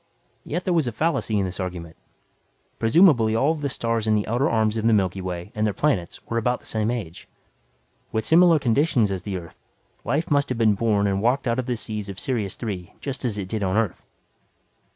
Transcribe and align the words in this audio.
Yet 0.43 0.63
there 0.65 0.73
was 0.73 0.87
a 0.87 0.91
fallacy 0.91 1.37
in 1.37 1.45
the 1.47 1.55
argument. 1.61 1.95
Presumably 2.79 3.35
all 3.35 3.51
of 3.51 3.61
the 3.61 3.69
stars 3.69 4.07
in 4.07 4.15
the 4.15 4.25
outer 4.27 4.49
arms 4.49 4.75
of 4.75 4.87
the 4.87 4.93
Milky 4.93 5.21
Way 5.21 5.51
and 5.53 5.63
their 5.63 5.75
planets 5.75 6.25
were 6.25 6.39
about 6.39 6.59
the 6.59 6.65
same 6.65 6.89
age. 6.89 7.27
With 8.11 8.25
similar 8.25 8.57
conditions 8.57 9.11
as 9.11 9.21
the 9.21 9.37
Earth, 9.37 9.59
life 10.03 10.31
must 10.31 10.49
have 10.49 10.57
been 10.57 10.73
born 10.73 11.05
and 11.05 11.21
walked 11.21 11.47
out 11.47 11.59
of 11.59 11.67
the 11.67 11.75
seas 11.77 12.09
of 12.09 12.19
Sirius 12.19 12.55
Three 12.55 12.95
just 12.99 13.23
as 13.23 13.37
it 13.37 13.47
did 13.47 13.61
on 13.61 13.77
Earth. 13.77 14.01